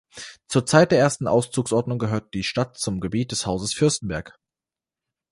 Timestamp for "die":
2.33-2.43